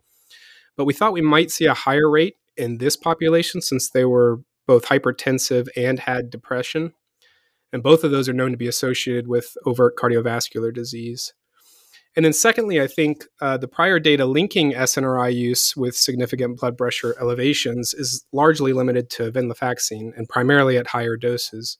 But 0.77 0.85
we 0.85 0.93
thought 0.93 1.11
we 1.11 1.21
might 1.21 1.51
see 1.51 1.65
a 1.65 1.73
higher 1.73 2.09
rate 2.09 2.37
in 2.55 2.77
this 2.77 2.95
population 2.95 3.61
since 3.61 3.89
they 3.89 4.05
were 4.05 4.39
both 4.65 4.85
hypertensive 4.85 5.67
and 5.75 5.99
had 5.99 6.29
depression. 6.29 6.93
And 7.71 7.83
both 7.83 8.03
of 8.03 8.11
those 8.11 8.27
are 8.27 8.33
known 8.33 8.51
to 8.51 8.57
be 8.57 8.67
associated 8.67 9.27
with 9.27 9.55
overt 9.65 9.95
cardiovascular 9.95 10.73
disease. 10.73 11.33
And 12.15 12.25
then, 12.25 12.33
secondly, 12.33 12.81
I 12.81 12.87
think 12.87 13.25
uh, 13.39 13.57
the 13.57 13.67
prior 13.67 13.99
data 13.99 14.25
linking 14.25 14.73
SNRI 14.73 15.33
use 15.33 15.75
with 15.77 15.95
significant 15.95 16.59
blood 16.59 16.77
pressure 16.77 17.15
elevations 17.19 17.93
is 17.93 18.25
largely 18.33 18.73
limited 18.73 19.09
to 19.11 19.31
venlafaxine 19.31 20.11
and 20.17 20.27
primarily 20.27 20.77
at 20.77 20.87
higher 20.87 21.15
doses. 21.15 21.77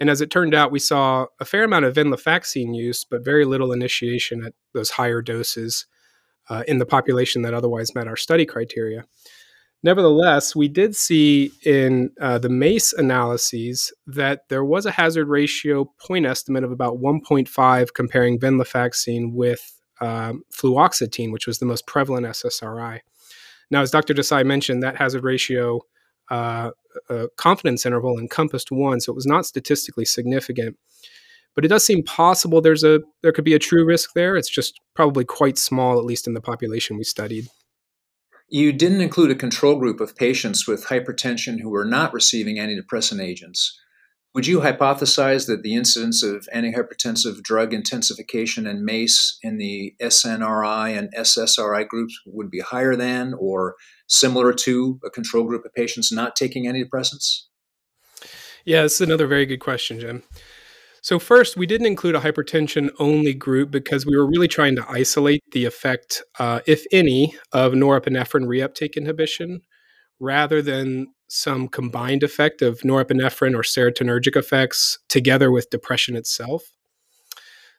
And 0.00 0.10
as 0.10 0.20
it 0.20 0.30
turned 0.30 0.54
out, 0.54 0.72
we 0.72 0.78
saw 0.78 1.26
a 1.38 1.44
fair 1.44 1.64
amount 1.64 1.84
of 1.84 1.94
venlafaxine 1.94 2.74
use, 2.74 3.04
but 3.04 3.24
very 3.24 3.44
little 3.44 3.70
initiation 3.70 4.44
at 4.44 4.54
those 4.72 4.90
higher 4.90 5.22
doses 5.22 5.86
uh, 6.48 6.64
in 6.66 6.78
the 6.78 6.86
population 6.86 7.42
that 7.42 7.54
otherwise 7.54 7.94
met 7.94 8.08
our 8.08 8.16
study 8.16 8.46
criteria. 8.46 9.04
Nevertheless, 9.84 10.56
we 10.56 10.68
did 10.68 10.96
see 10.96 11.52
in 11.62 12.10
uh, 12.18 12.38
the 12.38 12.48
MACE 12.48 12.94
analyses 12.94 13.92
that 14.06 14.48
there 14.48 14.64
was 14.64 14.86
a 14.86 14.90
hazard 14.90 15.28
ratio 15.28 15.84
point 16.00 16.24
estimate 16.24 16.64
of 16.64 16.72
about 16.72 17.02
1.5 17.02 17.92
comparing 17.92 18.40
venlafaxine 18.40 19.34
with 19.34 19.78
um, 20.00 20.42
fluoxetine, 20.50 21.30
which 21.30 21.46
was 21.46 21.58
the 21.58 21.66
most 21.66 21.86
prevalent 21.86 22.26
SSRI. 22.26 23.00
Now, 23.70 23.82
as 23.82 23.90
Dr. 23.90 24.14
Desai 24.14 24.42
mentioned, 24.46 24.82
that 24.82 24.96
hazard 24.96 25.22
ratio 25.22 25.82
uh, 26.30 26.70
uh, 27.10 27.26
confidence 27.36 27.84
interval 27.84 28.18
encompassed 28.18 28.72
one, 28.72 29.00
so 29.00 29.12
it 29.12 29.16
was 29.16 29.26
not 29.26 29.44
statistically 29.44 30.06
significant. 30.06 30.78
But 31.54 31.66
it 31.66 31.68
does 31.68 31.84
seem 31.84 32.02
possible 32.04 32.62
there's 32.62 32.84
a 32.84 33.02
there 33.22 33.32
could 33.32 33.44
be 33.44 33.54
a 33.54 33.58
true 33.58 33.84
risk 33.84 34.14
there. 34.14 34.34
It's 34.34 34.48
just 34.48 34.80
probably 34.94 35.26
quite 35.26 35.58
small, 35.58 35.98
at 35.98 36.06
least 36.06 36.26
in 36.26 36.32
the 36.32 36.40
population 36.40 36.96
we 36.96 37.04
studied. 37.04 37.48
You 38.54 38.72
didn't 38.72 39.00
include 39.00 39.32
a 39.32 39.34
control 39.34 39.80
group 39.80 39.98
of 39.98 40.14
patients 40.14 40.68
with 40.68 40.86
hypertension 40.86 41.58
who 41.58 41.70
were 41.70 41.84
not 41.84 42.14
receiving 42.14 42.58
antidepressant 42.58 43.20
agents. 43.20 43.76
Would 44.32 44.46
you 44.46 44.60
hypothesize 44.60 45.48
that 45.48 45.64
the 45.64 45.74
incidence 45.74 46.22
of 46.22 46.46
antihypertensive 46.54 47.42
drug 47.42 47.74
intensification 47.74 48.64
and 48.68 48.84
MACE 48.84 49.38
in 49.42 49.58
the 49.58 49.96
SNRI 50.00 50.96
and 50.96 51.12
SSRI 51.16 51.88
groups 51.88 52.16
would 52.26 52.48
be 52.48 52.60
higher 52.60 52.94
than 52.94 53.34
or 53.36 53.74
similar 54.06 54.52
to 54.52 55.00
a 55.04 55.10
control 55.10 55.42
group 55.42 55.64
of 55.64 55.74
patients 55.74 56.12
not 56.12 56.36
taking 56.36 56.66
antidepressants? 56.66 57.46
Yeah, 58.64 58.84
is 58.84 59.00
another 59.00 59.26
very 59.26 59.46
good 59.46 59.58
question, 59.58 59.98
Jim. 59.98 60.22
So, 61.04 61.18
first, 61.18 61.58
we 61.58 61.66
didn't 61.66 61.86
include 61.86 62.14
a 62.14 62.20
hypertension 62.20 62.88
only 62.98 63.34
group 63.34 63.70
because 63.70 64.06
we 64.06 64.16
were 64.16 64.26
really 64.26 64.48
trying 64.48 64.74
to 64.76 64.86
isolate 64.88 65.42
the 65.52 65.66
effect, 65.66 66.22
uh, 66.38 66.60
if 66.66 66.86
any, 66.92 67.36
of 67.52 67.74
norepinephrine 67.74 68.46
reuptake 68.46 68.96
inhibition 68.96 69.60
rather 70.18 70.62
than 70.62 71.08
some 71.28 71.68
combined 71.68 72.22
effect 72.22 72.62
of 72.62 72.80
norepinephrine 72.80 73.54
or 73.54 73.60
serotonergic 73.60 74.34
effects 74.34 74.98
together 75.10 75.50
with 75.50 75.68
depression 75.68 76.16
itself. 76.16 76.72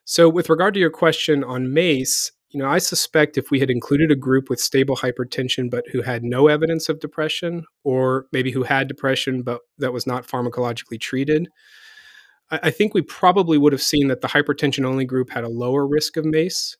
So, 0.04 0.28
with 0.28 0.48
regard 0.48 0.74
to 0.74 0.80
your 0.80 0.90
question 0.90 1.42
on 1.42 1.74
MACE, 1.74 2.30
you 2.50 2.62
know, 2.62 2.68
I 2.68 2.78
suspect 2.78 3.36
if 3.36 3.50
we 3.50 3.58
had 3.58 3.72
included 3.72 4.12
a 4.12 4.16
group 4.16 4.48
with 4.48 4.60
stable 4.60 4.98
hypertension 4.98 5.68
but 5.68 5.82
who 5.90 6.02
had 6.02 6.22
no 6.22 6.46
evidence 6.46 6.88
of 6.88 7.00
depression, 7.00 7.64
or 7.82 8.26
maybe 8.30 8.52
who 8.52 8.62
had 8.62 8.86
depression 8.86 9.42
but 9.42 9.62
that 9.78 9.92
was 9.92 10.06
not 10.06 10.28
pharmacologically 10.28 11.00
treated, 11.00 11.48
I, 12.50 12.70
think 12.70 12.94
we 12.94 13.02
probably 13.02 13.58
would 13.58 13.72
have 13.72 13.82
seen 13.82 14.08
that 14.08 14.20
the 14.20 14.28
hypertension 14.28 14.84
only 14.84 15.04
group 15.04 15.30
had 15.30 15.44
a 15.44 15.48
lower 15.48 15.86
risk 15.86 16.16
of 16.16 16.24
MACE. 16.24 16.76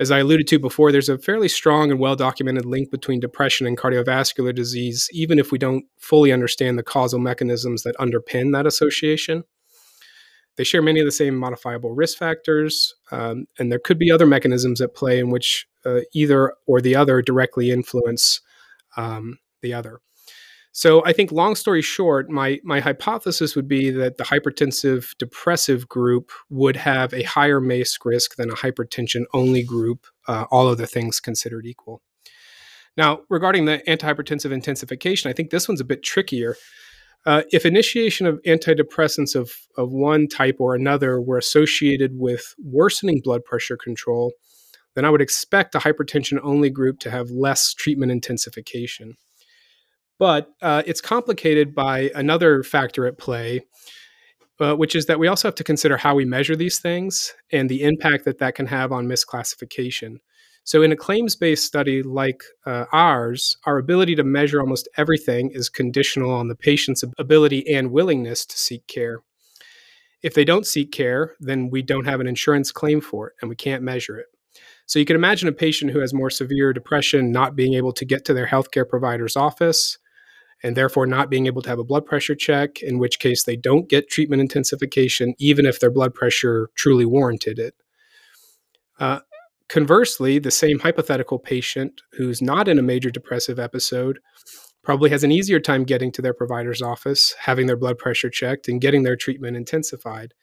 As 0.00 0.10
I 0.10 0.20
alluded 0.20 0.46
to 0.48 0.58
before, 0.58 0.90
there's 0.90 1.08
a 1.08 1.18
fairly 1.18 1.48
strong 1.48 1.90
and 1.90 2.00
well 2.00 2.16
documented 2.16 2.64
link 2.64 2.90
between 2.90 3.20
depression 3.20 3.66
and 3.66 3.78
cardiovascular 3.78 4.54
disease, 4.54 5.08
even 5.12 5.38
if 5.38 5.52
we 5.52 5.58
don't 5.58 5.84
fully 5.98 6.32
understand 6.32 6.78
the 6.78 6.82
causal 6.82 7.20
mechanisms 7.20 7.82
that 7.82 7.96
underpin 7.96 8.52
that 8.52 8.66
association. 8.66 9.44
They 10.56 10.64
share 10.64 10.82
many 10.82 11.00
of 11.00 11.06
the 11.06 11.12
same 11.12 11.36
modifiable 11.36 11.94
risk 11.94 12.18
factors, 12.18 12.94
um, 13.10 13.46
and 13.58 13.70
there 13.70 13.80
could 13.80 13.98
be 13.98 14.10
other 14.10 14.26
mechanisms 14.26 14.80
at 14.80 14.94
play 14.94 15.18
in 15.18 15.30
which 15.30 15.66
uh, 15.84 16.00
either 16.12 16.54
or 16.66 16.80
the 16.80 16.96
other 16.96 17.22
directly 17.22 17.70
influence 17.70 18.40
um, 18.96 19.38
the 19.62 19.74
other. 19.74 20.00
So 20.76 21.04
I 21.06 21.12
think, 21.12 21.30
long 21.30 21.54
story 21.54 21.82
short, 21.82 22.28
my 22.28 22.60
my 22.64 22.80
hypothesis 22.80 23.54
would 23.54 23.68
be 23.68 23.90
that 23.90 24.16
the 24.18 24.24
hypertensive 24.24 25.16
depressive 25.18 25.88
group 25.88 26.32
would 26.50 26.76
have 26.76 27.14
a 27.14 27.22
higher 27.22 27.60
MACE 27.60 27.96
risk 28.04 28.34
than 28.34 28.50
a 28.50 28.54
hypertension 28.54 29.22
only 29.32 29.62
group, 29.62 30.06
uh, 30.26 30.46
all 30.50 30.66
other 30.68 30.86
things 30.86 31.20
considered 31.20 31.64
equal. 31.64 32.02
Now, 32.96 33.20
regarding 33.30 33.64
the 33.64 33.82
antihypertensive 33.88 34.52
intensification, 34.52 35.30
I 35.30 35.32
think 35.32 35.50
this 35.50 35.68
one's 35.68 35.80
a 35.80 35.84
bit 35.84 36.02
trickier 36.02 36.56
uh, 37.26 37.42
if 37.52 37.64
initiation 37.64 38.26
of 38.26 38.40
antidepressants 38.42 39.34
of, 39.34 39.52
of 39.78 39.92
one 39.92 40.28
type 40.28 40.56
or 40.58 40.74
another 40.74 41.20
were 41.20 41.38
associated 41.38 42.18
with 42.18 42.54
worsening 42.62 43.20
blood 43.22 43.44
pressure 43.44 43.76
control, 43.76 44.32
then 44.94 45.04
I 45.04 45.10
would 45.10 45.22
expect 45.22 45.74
a 45.74 45.78
hypertension 45.78 46.38
only 46.42 46.70
group 46.70 46.98
to 47.00 47.10
have 47.10 47.30
less 47.30 47.72
treatment 47.72 48.12
intensification. 48.12 49.16
But 50.18 50.52
uh, 50.62 50.82
it's 50.86 51.00
complicated 51.00 51.74
by 51.74 52.10
another 52.14 52.62
factor 52.62 53.06
at 53.06 53.18
play, 53.18 53.62
uh, 54.60 54.74
which 54.74 54.94
is 54.94 55.06
that 55.06 55.18
we 55.18 55.26
also 55.26 55.48
have 55.48 55.56
to 55.56 55.64
consider 55.64 55.96
how 55.96 56.14
we 56.14 56.24
measure 56.24 56.54
these 56.54 56.78
things 56.78 57.34
and 57.50 57.68
the 57.68 57.82
impact 57.82 58.24
that 58.24 58.38
that 58.38 58.54
can 58.54 58.66
have 58.66 58.92
on 58.92 59.06
misclassification. 59.06 60.18
So, 60.66 60.80
in 60.80 60.92
a 60.92 60.96
claims 60.96 61.36
based 61.36 61.66
study 61.66 62.02
like 62.02 62.42
uh, 62.64 62.86
ours, 62.90 63.58
our 63.66 63.76
ability 63.76 64.14
to 64.14 64.24
measure 64.24 64.60
almost 64.60 64.88
everything 64.96 65.50
is 65.50 65.68
conditional 65.68 66.30
on 66.30 66.48
the 66.48 66.54
patient's 66.54 67.04
ability 67.18 67.70
and 67.70 67.90
willingness 67.90 68.46
to 68.46 68.56
seek 68.56 68.86
care. 68.86 69.18
If 70.22 70.32
they 70.32 70.44
don't 70.44 70.66
seek 70.66 70.90
care, 70.90 71.34
then 71.38 71.68
we 71.68 71.82
don't 71.82 72.06
have 72.06 72.20
an 72.20 72.26
insurance 72.26 72.72
claim 72.72 73.02
for 73.02 73.28
it 73.28 73.34
and 73.42 73.50
we 73.50 73.56
can't 73.56 73.82
measure 73.82 74.16
it. 74.16 74.26
So, 74.86 74.98
you 74.98 75.04
can 75.04 75.16
imagine 75.16 75.48
a 75.48 75.52
patient 75.52 75.90
who 75.90 75.98
has 75.98 76.14
more 76.14 76.30
severe 76.30 76.72
depression 76.72 77.30
not 77.30 77.56
being 77.56 77.74
able 77.74 77.92
to 77.92 78.06
get 78.06 78.24
to 78.24 78.32
their 78.32 78.46
healthcare 78.46 78.88
provider's 78.88 79.36
office 79.36 79.98
and 80.64 80.76
therefore 80.76 81.06
not 81.06 81.30
being 81.30 81.46
able 81.46 81.62
to 81.62 81.68
have 81.68 81.78
a 81.78 81.84
blood 81.84 82.04
pressure 82.04 82.34
check, 82.34 82.82
in 82.82 82.98
which 82.98 83.20
case 83.20 83.44
they 83.44 83.54
don't 83.54 83.88
get 83.88 84.10
treatment 84.10 84.42
intensification, 84.42 85.34
even 85.38 85.64
if 85.64 85.78
their 85.78 85.90
blood 85.90 86.12
pressure 86.12 86.70
truly 86.74 87.04
warranted 87.04 87.60
it. 87.60 87.74
Uh, 88.98 89.20
Conversely, 89.68 90.38
the 90.38 90.50
same 90.50 90.78
hypothetical 90.78 91.38
patient 91.38 92.02
who's 92.12 92.42
not 92.42 92.68
in 92.68 92.78
a 92.78 92.82
major 92.82 93.10
depressive 93.10 93.58
episode 93.58 94.20
probably 94.82 95.08
has 95.08 95.24
an 95.24 95.32
easier 95.32 95.58
time 95.58 95.84
getting 95.84 96.12
to 96.12 96.22
their 96.22 96.34
provider's 96.34 96.82
office, 96.82 97.34
having 97.40 97.66
their 97.66 97.76
blood 97.76 97.96
pressure 97.96 98.28
checked, 98.28 98.68
and 98.68 98.82
getting 98.82 99.02
their 99.02 99.16
treatment 99.16 99.56
intensified. 99.56 100.34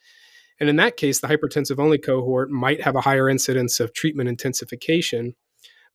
And 0.59 0.69
in 0.69 0.75
that 0.77 0.97
case, 0.97 1.19
the 1.19 1.27
hypertensive 1.27 1.79
only 1.79 1.99
cohort 1.99 2.49
might 2.49 2.81
have 2.81 2.95
a 2.95 3.01
higher 3.01 3.29
incidence 3.29 3.79
of 3.79 3.93
treatment 3.93 4.27
intensification, 4.27 5.35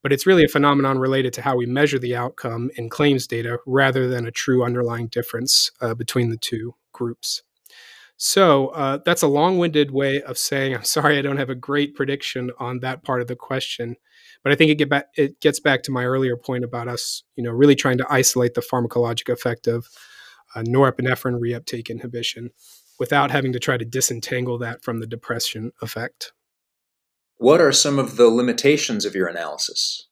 but 0.06 0.12
it's 0.12 0.24
really 0.24 0.44
a 0.44 0.48
phenomenon 0.48 1.00
related 1.00 1.32
to 1.32 1.42
how 1.42 1.56
we 1.56 1.66
measure 1.66 1.98
the 1.98 2.14
outcome 2.14 2.70
in 2.76 2.88
claims 2.88 3.26
data 3.26 3.58
rather 3.66 4.06
than 4.06 4.24
a 4.24 4.30
true 4.30 4.62
underlying 4.62 5.08
difference 5.08 5.72
uh, 5.80 5.94
between 5.94 6.30
the 6.30 6.36
two 6.36 6.76
groups. 6.92 7.42
So 8.16 8.68
uh, 8.68 9.00
that's 9.04 9.22
a 9.22 9.26
long-winded 9.26 9.90
way 9.90 10.22
of 10.22 10.38
saying 10.38 10.76
I'm 10.76 10.84
sorry 10.84 11.18
I 11.18 11.22
don't 11.22 11.38
have 11.38 11.50
a 11.50 11.56
great 11.56 11.96
prediction 11.96 12.52
on 12.60 12.78
that 12.82 13.02
part 13.02 13.20
of 13.20 13.26
the 13.26 13.34
question, 13.34 13.96
but 14.44 14.52
I 14.52 14.54
think 14.54 14.70
it 14.70 14.76
get 14.76 14.88
back 14.88 15.06
it 15.16 15.40
gets 15.40 15.58
back 15.58 15.82
to 15.82 15.90
my 15.90 16.04
earlier 16.04 16.36
point 16.36 16.62
about 16.62 16.86
us, 16.86 17.24
you 17.34 17.42
know, 17.42 17.50
really 17.50 17.74
trying 17.74 17.98
to 17.98 18.06
isolate 18.08 18.54
the 18.54 18.60
pharmacologic 18.60 19.28
effect 19.28 19.66
of 19.66 19.88
uh, 20.54 20.60
norepinephrine 20.60 21.40
reuptake 21.40 21.90
inhibition 21.90 22.50
without 23.00 23.32
having 23.32 23.52
to 23.54 23.58
try 23.58 23.76
to 23.76 23.84
disentangle 23.84 24.58
that 24.58 24.84
from 24.84 25.00
the 25.00 25.06
depression 25.08 25.72
effect. 25.82 26.30
What 27.38 27.60
are 27.60 27.72
some 27.72 27.98
of 27.98 28.16
the 28.16 28.28
limitations 28.28 29.04
of 29.04 29.14
your 29.14 29.28
analysis? 29.28 30.06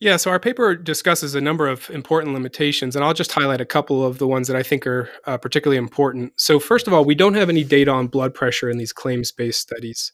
Yeah, 0.00 0.16
so 0.16 0.30
our 0.30 0.40
paper 0.40 0.74
discusses 0.74 1.34
a 1.34 1.40
number 1.40 1.68
of 1.68 1.88
important 1.90 2.34
limitations, 2.34 2.96
and 2.96 3.04
I'll 3.04 3.14
just 3.14 3.32
highlight 3.32 3.60
a 3.60 3.66
couple 3.66 4.04
of 4.04 4.18
the 4.18 4.26
ones 4.26 4.48
that 4.48 4.56
I 4.56 4.62
think 4.62 4.86
are 4.86 5.08
uh, 5.24 5.38
particularly 5.38 5.78
important. 5.78 6.32
So, 6.36 6.58
first 6.58 6.86
of 6.86 6.92
all, 6.92 7.04
we 7.04 7.14
don't 7.14 7.34
have 7.34 7.48
any 7.48 7.64
data 7.64 7.90
on 7.90 8.08
blood 8.08 8.34
pressure 8.34 8.68
in 8.68 8.76
these 8.76 8.92
claims 8.92 9.30
based 9.30 9.60
studies. 9.60 10.12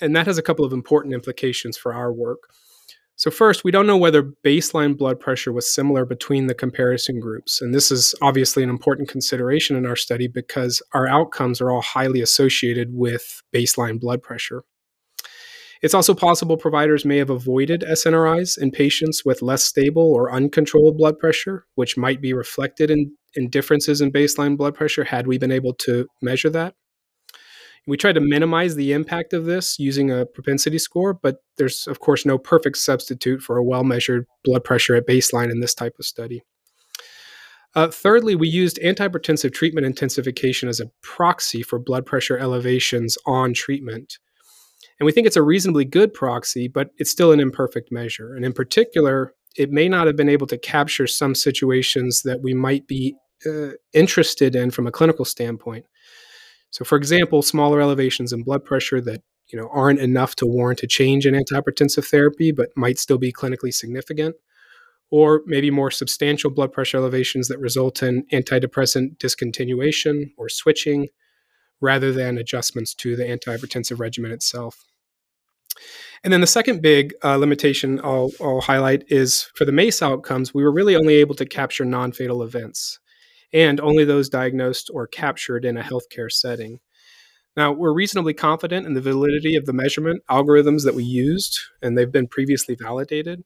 And 0.00 0.16
that 0.16 0.26
has 0.26 0.38
a 0.38 0.42
couple 0.42 0.64
of 0.64 0.72
important 0.72 1.14
implications 1.14 1.76
for 1.76 1.94
our 1.94 2.12
work. 2.12 2.40
So, 3.16 3.30
first, 3.30 3.62
we 3.62 3.70
don't 3.70 3.86
know 3.86 3.96
whether 3.96 4.22
baseline 4.44 4.96
blood 4.96 5.20
pressure 5.20 5.52
was 5.52 5.70
similar 5.70 6.04
between 6.04 6.46
the 6.46 6.54
comparison 6.54 7.20
groups. 7.20 7.60
And 7.60 7.72
this 7.72 7.92
is 7.92 8.14
obviously 8.22 8.62
an 8.62 8.70
important 8.70 9.08
consideration 9.08 9.76
in 9.76 9.86
our 9.86 9.96
study 9.96 10.26
because 10.26 10.82
our 10.92 11.06
outcomes 11.06 11.60
are 11.60 11.70
all 11.70 11.82
highly 11.82 12.20
associated 12.20 12.88
with 12.92 13.42
baseline 13.54 14.00
blood 14.00 14.22
pressure. 14.22 14.64
It's 15.84 15.92
also 15.92 16.14
possible 16.14 16.56
providers 16.56 17.04
may 17.04 17.18
have 17.18 17.28
avoided 17.28 17.82
SNRIs 17.82 18.56
in 18.56 18.70
patients 18.70 19.22
with 19.22 19.42
less 19.42 19.62
stable 19.62 20.14
or 20.14 20.32
uncontrolled 20.32 20.96
blood 20.96 21.18
pressure, 21.18 21.66
which 21.74 21.98
might 21.98 22.22
be 22.22 22.32
reflected 22.32 22.90
in, 22.90 23.14
in 23.34 23.50
differences 23.50 24.00
in 24.00 24.10
baseline 24.10 24.56
blood 24.56 24.74
pressure 24.74 25.04
had 25.04 25.26
we 25.26 25.36
been 25.36 25.52
able 25.52 25.74
to 25.74 26.08
measure 26.22 26.48
that. 26.48 26.74
We 27.86 27.98
tried 27.98 28.14
to 28.14 28.22
minimize 28.22 28.76
the 28.76 28.94
impact 28.94 29.34
of 29.34 29.44
this 29.44 29.78
using 29.78 30.10
a 30.10 30.24
propensity 30.24 30.78
score, 30.78 31.12
but 31.12 31.42
there's, 31.58 31.86
of 31.86 32.00
course, 32.00 32.24
no 32.24 32.38
perfect 32.38 32.78
substitute 32.78 33.42
for 33.42 33.58
a 33.58 33.62
well 33.62 33.84
measured 33.84 34.24
blood 34.42 34.64
pressure 34.64 34.94
at 34.94 35.06
baseline 35.06 35.50
in 35.50 35.60
this 35.60 35.74
type 35.74 35.96
of 35.98 36.06
study. 36.06 36.44
Uh, 37.74 37.88
thirdly, 37.88 38.34
we 38.34 38.48
used 38.48 38.78
antihypertensive 38.82 39.52
treatment 39.52 39.86
intensification 39.86 40.66
as 40.66 40.80
a 40.80 40.90
proxy 41.02 41.62
for 41.62 41.78
blood 41.78 42.06
pressure 42.06 42.38
elevations 42.38 43.18
on 43.26 43.52
treatment. 43.52 44.18
And 44.98 45.06
we 45.06 45.12
think 45.12 45.26
it's 45.26 45.36
a 45.36 45.42
reasonably 45.42 45.84
good 45.84 46.14
proxy, 46.14 46.68
but 46.68 46.90
it's 46.98 47.10
still 47.10 47.32
an 47.32 47.40
imperfect 47.40 47.90
measure. 47.90 48.34
And 48.34 48.44
in 48.44 48.52
particular, 48.52 49.34
it 49.56 49.70
may 49.70 49.88
not 49.88 50.06
have 50.06 50.16
been 50.16 50.28
able 50.28 50.46
to 50.48 50.58
capture 50.58 51.06
some 51.06 51.34
situations 51.34 52.22
that 52.22 52.40
we 52.42 52.54
might 52.54 52.86
be 52.86 53.16
uh, 53.46 53.70
interested 53.92 54.56
in 54.56 54.70
from 54.70 54.86
a 54.86 54.92
clinical 54.92 55.24
standpoint. 55.24 55.86
So, 56.70 56.84
for 56.84 56.96
example, 56.96 57.42
smaller 57.42 57.80
elevations 57.80 58.32
in 58.32 58.42
blood 58.42 58.64
pressure 58.64 59.00
that 59.02 59.22
you 59.48 59.58
know 59.58 59.68
aren't 59.72 60.00
enough 60.00 60.34
to 60.36 60.46
warrant 60.46 60.82
a 60.82 60.86
change 60.86 61.26
in 61.26 61.34
antihypertensive 61.34 62.08
therapy, 62.08 62.52
but 62.52 62.70
might 62.76 62.98
still 62.98 63.18
be 63.18 63.32
clinically 63.32 63.72
significant, 63.72 64.34
or 65.10 65.42
maybe 65.46 65.70
more 65.70 65.90
substantial 65.90 66.50
blood 66.50 66.72
pressure 66.72 66.96
elevations 66.96 67.48
that 67.48 67.58
result 67.58 68.02
in 68.02 68.24
antidepressant 68.32 69.18
discontinuation 69.18 70.32
or 70.36 70.48
switching, 70.48 71.08
rather 71.84 72.12
than 72.12 72.38
adjustments 72.38 72.94
to 72.94 73.14
the 73.14 73.24
antihypertensive 73.24 74.00
regimen 74.00 74.32
itself. 74.32 74.84
And 76.24 76.32
then 76.32 76.40
the 76.40 76.46
second 76.46 76.80
big 76.80 77.12
uh, 77.22 77.36
limitation 77.36 78.00
I'll, 78.02 78.30
I'll, 78.40 78.62
highlight 78.62 79.04
is 79.08 79.50
for 79.54 79.66
the 79.66 79.72
MACE 79.72 80.00
outcomes, 80.00 80.54
we 80.54 80.64
were 80.64 80.72
really 80.72 80.96
only 80.96 81.16
able 81.16 81.34
to 81.34 81.44
capture 81.44 81.84
non 81.84 82.12
fatal 82.12 82.42
events 82.42 82.98
and 83.52 83.80
only 83.80 84.04
those 84.04 84.30
diagnosed 84.30 84.90
or 84.92 85.06
captured 85.06 85.64
in 85.64 85.76
a 85.76 85.82
healthcare 85.82 86.30
setting. 86.30 86.80
Now, 87.56 87.72
we're 87.72 87.92
reasonably 87.92 88.34
confident 88.34 88.86
in 88.86 88.94
the 88.94 89.00
validity 89.00 89.54
of 89.54 89.66
the 89.66 89.72
measurement 89.72 90.22
algorithms 90.28 90.84
that 90.84 90.94
we 90.94 91.04
used, 91.04 91.56
and 91.82 91.96
they've 91.96 92.10
been 92.10 92.26
previously 92.26 92.74
validated. 92.74 93.44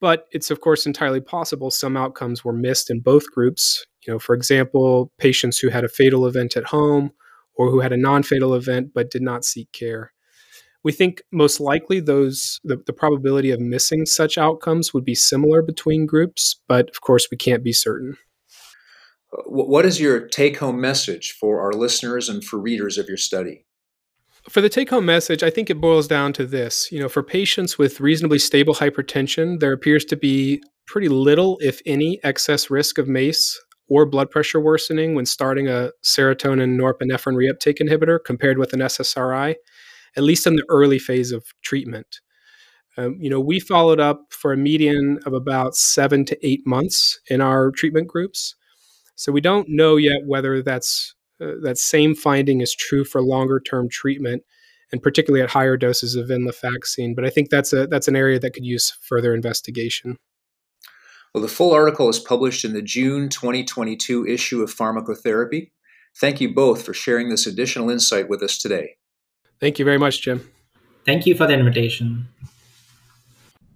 But 0.00 0.24
it's, 0.32 0.50
of 0.50 0.62
course, 0.62 0.86
entirely 0.86 1.20
possible 1.20 1.70
some 1.70 1.96
outcomes 1.96 2.44
were 2.44 2.54
missed 2.54 2.90
in 2.90 3.00
both 3.00 3.30
groups. 3.30 3.84
You 4.06 4.14
know, 4.14 4.18
for 4.18 4.34
example, 4.34 5.12
patients 5.18 5.58
who 5.58 5.68
had 5.68 5.84
a 5.84 5.88
fatal 5.88 6.26
event 6.26 6.56
at 6.56 6.64
home 6.64 7.12
or 7.60 7.70
who 7.70 7.80
had 7.80 7.92
a 7.92 7.96
non-fatal 7.98 8.54
event 8.54 8.88
but 8.94 9.10
did 9.10 9.20
not 9.20 9.44
seek 9.44 9.70
care. 9.70 10.14
We 10.82 10.92
think 10.92 11.20
most 11.30 11.60
likely 11.60 12.00
those 12.00 12.58
the, 12.64 12.78
the 12.86 12.94
probability 12.94 13.50
of 13.50 13.60
missing 13.60 14.06
such 14.06 14.38
outcomes 14.38 14.94
would 14.94 15.04
be 15.04 15.14
similar 15.14 15.60
between 15.60 16.06
groups, 16.06 16.58
but 16.68 16.88
of 16.88 17.02
course 17.02 17.28
we 17.30 17.36
can't 17.36 17.62
be 17.62 17.74
certain. 17.74 18.16
Uh, 19.30 19.42
what 19.44 19.84
is 19.84 20.00
your 20.00 20.26
take 20.26 20.56
home 20.56 20.80
message 20.80 21.32
for 21.38 21.60
our 21.60 21.74
listeners 21.74 22.30
and 22.30 22.42
for 22.42 22.58
readers 22.58 22.96
of 22.96 23.08
your 23.08 23.18
study? 23.18 23.66
For 24.48 24.62
the 24.62 24.70
take 24.70 24.88
home 24.88 25.04
message, 25.04 25.42
I 25.42 25.50
think 25.50 25.68
it 25.68 25.82
boils 25.82 26.08
down 26.08 26.32
to 26.32 26.46
this. 26.46 26.90
You 26.90 27.00
know, 27.00 27.10
for 27.10 27.22
patients 27.22 27.76
with 27.76 28.00
reasonably 28.00 28.38
stable 28.38 28.76
hypertension, 28.76 29.60
there 29.60 29.74
appears 29.74 30.06
to 30.06 30.16
be 30.16 30.62
pretty 30.86 31.10
little, 31.10 31.58
if 31.60 31.82
any, 31.84 32.20
excess 32.24 32.70
risk 32.70 32.96
of 32.96 33.06
MACE 33.06 33.60
or 33.90 34.06
blood 34.06 34.30
pressure 34.30 34.60
worsening 34.60 35.14
when 35.14 35.26
starting 35.26 35.68
a 35.68 35.90
serotonin 36.02 36.78
norepinephrine 36.78 37.34
reuptake 37.34 37.78
inhibitor 37.82 38.18
compared 38.24 38.56
with 38.56 38.72
an 38.72 38.80
SSRI, 38.80 39.56
at 40.16 40.22
least 40.22 40.46
in 40.46 40.56
the 40.56 40.64
early 40.70 40.98
phase 40.98 41.32
of 41.32 41.44
treatment. 41.62 42.20
Um, 42.96 43.16
you 43.20 43.28
know, 43.28 43.40
we 43.40 43.60
followed 43.60 44.00
up 44.00 44.26
for 44.30 44.52
a 44.52 44.56
median 44.56 45.18
of 45.26 45.32
about 45.32 45.74
seven 45.74 46.24
to 46.26 46.46
eight 46.46 46.66
months 46.66 47.20
in 47.28 47.40
our 47.40 47.70
treatment 47.70 48.08
groups. 48.08 48.54
So 49.16 49.32
we 49.32 49.40
don't 49.40 49.68
know 49.68 49.96
yet 49.96 50.22
whether 50.26 50.62
that's 50.62 51.14
uh, 51.40 51.52
that 51.62 51.78
same 51.78 52.14
finding 52.14 52.60
is 52.60 52.74
true 52.74 53.04
for 53.04 53.22
longer 53.22 53.60
term 53.60 53.88
treatment, 53.88 54.42
and 54.92 55.02
particularly 55.02 55.42
at 55.42 55.50
higher 55.50 55.76
doses 55.76 56.14
of 56.14 56.28
venlafaxine. 56.28 57.14
But 57.14 57.24
I 57.24 57.30
think 57.30 57.50
that's 57.50 57.72
a 57.72 57.86
that's 57.86 58.08
an 58.08 58.16
area 58.16 58.38
that 58.38 58.52
could 58.52 58.64
use 58.64 58.92
further 59.02 59.34
investigation. 59.34 60.16
Well, 61.34 61.42
the 61.42 61.48
full 61.48 61.72
article 61.72 62.08
is 62.08 62.18
published 62.18 62.64
in 62.64 62.72
the 62.72 62.82
June 62.82 63.28
2022 63.28 64.26
issue 64.26 64.62
of 64.62 64.74
Pharmacotherapy. 64.74 65.70
Thank 66.18 66.40
you 66.40 66.52
both 66.52 66.84
for 66.84 66.92
sharing 66.92 67.28
this 67.28 67.46
additional 67.46 67.88
insight 67.88 68.28
with 68.28 68.42
us 68.42 68.58
today. 68.58 68.96
Thank 69.60 69.78
you 69.78 69.84
very 69.84 69.98
much, 69.98 70.22
Jim. 70.22 70.50
Thank 71.06 71.26
you 71.26 71.36
for 71.36 71.46
the 71.46 71.54
invitation. 71.54 72.28